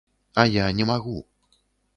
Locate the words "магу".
0.93-1.15